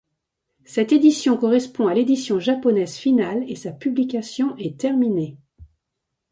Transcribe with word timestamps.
Cette 0.65 0.93
édition 0.93 1.37
correspond 1.37 1.85
à 1.85 1.93
l'édition 1.93 2.39
japonaise 2.39 2.95
finale 2.95 3.45
et 3.47 3.55
sa 3.55 3.71
publication 3.71 4.55
est 4.57 4.79
terminée. 4.79 5.37